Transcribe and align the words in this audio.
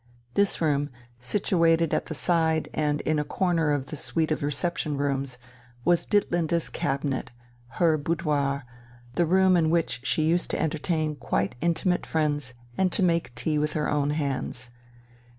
This 0.33 0.59
room, 0.61 0.89
situated 1.19 1.93
at 1.93 2.07
the 2.07 2.15
side 2.15 2.69
and 2.73 3.01
in 3.01 3.19
a 3.19 3.23
corner 3.23 3.71
of 3.71 3.85
the 3.85 3.95
suite 3.95 4.31
of 4.31 4.41
reception 4.41 4.97
rooms, 4.97 5.37
was 5.85 6.07
Ditlinde's 6.07 6.69
cabinet, 6.69 7.29
her 7.77 7.99
boudoir, 7.99 8.63
the 9.13 9.27
room 9.27 9.55
in 9.55 9.69
which 9.69 10.01
she 10.03 10.23
used 10.23 10.49
to 10.49 10.59
entertain 10.59 11.15
quite 11.17 11.53
intimate 11.61 12.07
friends 12.07 12.55
and 12.79 12.91
to 12.91 13.03
make 13.03 13.35
tea 13.35 13.59
with 13.59 13.73
her 13.73 13.91
own 13.91 14.09
hands. 14.09 14.71